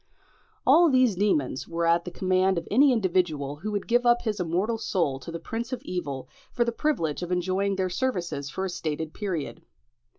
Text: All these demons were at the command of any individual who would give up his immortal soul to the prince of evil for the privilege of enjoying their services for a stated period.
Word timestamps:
All 0.65 0.89
these 0.89 1.13
demons 1.15 1.67
were 1.67 1.85
at 1.85 2.05
the 2.05 2.09
command 2.09 2.57
of 2.57 2.67
any 2.71 2.91
individual 2.91 3.57
who 3.57 3.69
would 3.71 3.85
give 3.87 4.03
up 4.03 4.23
his 4.23 4.39
immortal 4.39 4.79
soul 4.79 5.19
to 5.19 5.31
the 5.31 5.37
prince 5.37 5.71
of 5.71 5.83
evil 5.83 6.27
for 6.51 6.65
the 6.65 6.71
privilege 6.71 7.21
of 7.21 7.31
enjoying 7.31 7.75
their 7.75 7.87
services 7.87 8.49
for 8.49 8.65
a 8.65 8.69
stated 8.71 9.13
period. 9.13 9.61